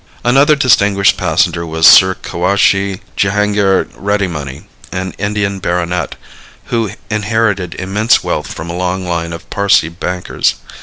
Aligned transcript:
Another 0.23 0.55
distinguished 0.55 1.15
passenger 1.15 1.63
was 1.63 1.85
Sir 1.85 2.15
Cowasji 2.15 3.01
Jehangir 3.15 3.85
Readymoney, 3.95 4.63
an 4.91 5.13
Indian 5.19 5.59
baronet, 5.59 6.15
who 6.73 6.89
inherited 7.11 7.75
immense 7.75 8.23
wealth 8.23 8.51
from 8.51 8.71
a 8.71 8.75
long 8.75 9.05
line 9.05 9.31
of 9.31 9.47
Parsee 9.51 9.89
bankers. 9.89 10.55